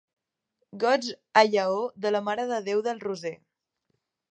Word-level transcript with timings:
Goigs 0.83 1.09
a 1.41 1.43
llaor 1.51 1.85
de 2.07 2.13
la 2.15 2.23
Mare 2.31 2.47
de 2.55 2.59
Déu 2.71 2.83
del 2.91 3.05
Roser. 3.07 3.37